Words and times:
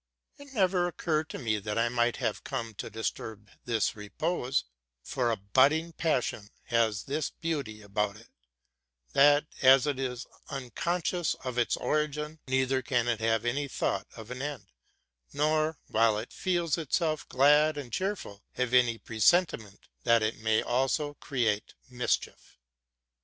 ''It 0.39 0.53
never 0.55 0.87
occurred 0.87 1.29
to 1.29 1.37
me 1.37 1.59
that 1.59 1.77
I 1.77 1.87
might 1.87 2.15
have 2.17 2.43
come 2.43 2.73
to 2.73 2.89
dis 2.89 3.11
turb 3.11 3.49
this 3.65 3.95
repose; 3.95 4.63
for 5.03 5.29
a 5.29 5.37
budding 5.37 5.91
passion 5.93 6.49
has 6.63 7.03
this 7.03 7.29
beauty 7.29 7.83
about 7.83 8.15
it, 8.15 8.29
that, 9.13 9.45
as 9.61 9.85
it 9.85 9.99
is 9.99 10.25
unconscious 10.49 11.35
of 11.43 11.59
its 11.59 11.77
origin, 11.77 12.39
neither 12.47 12.81
can 12.81 13.07
it 13.07 13.19
have 13.19 13.45
any 13.45 13.67
thought 13.67 14.07
of 14.15 14.31
an 14.31 14.41
end, 14.41 14.71
nor, 15.33 15.77
while 15.85 16.17
it 16.17 16.33
feels 16.33 16.79
itself 16.79 17.29
glad 17.29 17.77
and 17.77 17.93
cheer 17.93 18.15
ful, 18.15 18.41
have 18.53 18.73
any 18.73 18.97
presentiment 18.97 19.87
that 20.03 20.23
it 20.23 20.39
may 20.39 20.63
also 20.63 21.13
create 21.13 21.75
mischief. 21.91 22.57